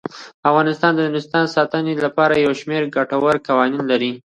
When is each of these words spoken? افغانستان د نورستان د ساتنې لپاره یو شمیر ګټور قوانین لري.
افغانستان 0.49 0.91
د 0.95 0.99
نورستان 1.07 1.43
د 1.47 1.53
ساتنې 1.57 1.93
لپاره 2.05 2.33
یو 2.45 2.51
شمیر 2.59 2.83
ګټور 2.95 3.35
قوانین 3.47 3.83
لري. 3.91 4.11